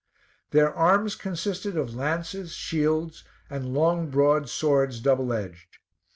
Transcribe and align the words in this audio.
Their 0.49 0.73
arms 0.73 1.13
consisted 1.13 1.77
of 1.77 1.93
lances, 1.93 2.53
shields 2.55 3.23
and 3.51 3.71
long 3.71 4.09
broad 4.09 4.49
swords 4.49 4.99
double 4.99 5.31
edged. 5.31 5.77